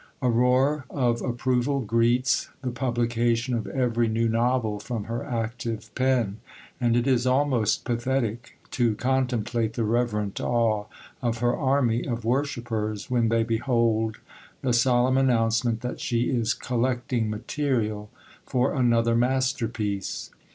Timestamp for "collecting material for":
16.55-18.73